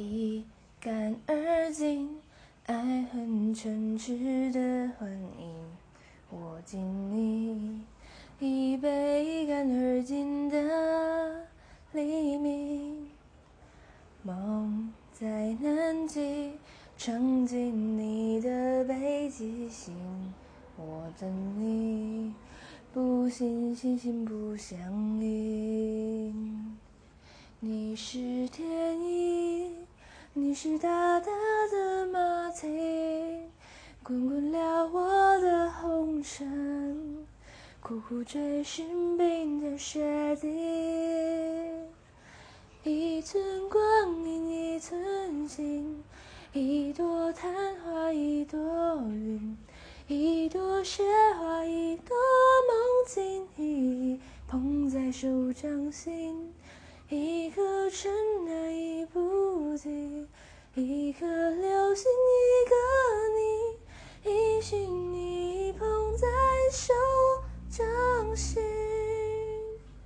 [0.00, 0.44] 一
[0.80, 2.08] 干而尽，
[2.66, 5.52] 爱恨嗔痴的幻影，
[6.30, 6.80] 握紧
[7.10, 7.82] 你。
[8.38, 11.44] 一杯一干而尽的
[11.90, 13.08] 黎明，
[14.22, 16.52] 梦在南极，
[16.96, 19.92] 唱进你的北极星，
[20.76, 21.28] 我等
[21.58, 22.32] 你，
[22.92, 24.78] 不信星星不相
[25.20, 26.76] 印。
[27.60, 29.37] 你是天意，
[30.48, 31.26] 你是大大
[31.70, 32.66] 的马蹄，
[34.02, 37.26] 滚滚了我的红尘。
[37.82, 40.48] 苦苦追寻冰的雪地，
[42.82, 46.02] 一寸光阴一寸金，
[46.54, 47.52] 一朵昙
[47.84, 48.58] 花一朵
[49.02, 49.54] 云，
[50.06, 51.04] 一朵雪
[51.38, 52.16] 花一朵
[52.66, 56.54] 梦境，一捧在手掌心，
[57.10, 58.10] 一颗尘
[61.60, 62.74] 流星一个
[63.34, 66.26] 你一心一意捧在
[66.70, 66.94] 手
[67.68, 68.77] 掌心。